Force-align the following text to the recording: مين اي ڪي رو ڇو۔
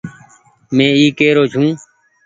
مين 0.75 0.91
اي 0.99 1.07
ڪي 1.17 1.27
رو 1.35 1.43
ڇو۔ 1.51 1.63